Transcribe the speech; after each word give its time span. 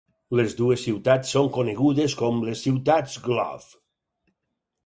Les 0.37 0.53
dues 0.59 0.85
ciutats 0.87 1.33
són 1.35 1.49
conegudes 1.57 2.17
com 2.23 2.41
les 2.47 2.65
"ciutats 2.69 3.21
Glove". 3.29 3.81